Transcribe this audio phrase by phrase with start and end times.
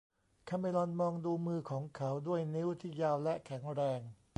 [0.49, 4.01] คาเมรอนมองดูมือของเขาด้วยนิ้วที่ยาวและแข็งแรง